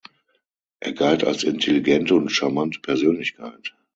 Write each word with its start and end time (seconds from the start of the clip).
Er 0.79 0.93
galt 0.93 1.23
als 1.23 1.43
intelligente 1.43 2.15
und 2.15 2.29
charmante 2.31 2.79
Persönlichkeit. 2.79 3.75